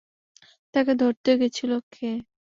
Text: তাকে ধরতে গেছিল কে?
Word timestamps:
তাকে 0.73 0.93
ধরতে 1.01 1.31
গেছিল 1.41 1.71
কে? 1.91 2.09